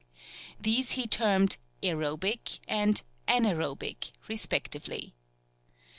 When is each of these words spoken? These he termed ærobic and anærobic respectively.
These 0.59 0.93
he 0.93 1.05
termed 1.05 1.57
ærobic 1.83 2.57
and 2.67 3.03
anærobic 3.27 4.09
respectively. 4.27 5.13